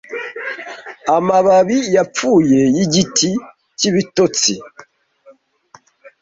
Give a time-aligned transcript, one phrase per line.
[1.15, 3.29] Amababi yapfuye yigiti
[3.77, 4.53] cyibitotsi,